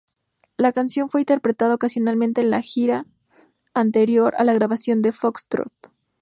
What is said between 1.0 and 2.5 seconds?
fue interpretada ocasionalmente en